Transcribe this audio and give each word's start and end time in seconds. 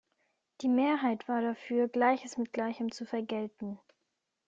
Die 0.61 0.67
Mehrheit 0.67 1.27
war 1.29 1.43
dafür, 1.43 1.87
Gleiches 1.87 2.35
mit 2.35 2.53
Gleichem 2.53 2.91
zu 2.91 3.05
vergelten. 3.05 3.77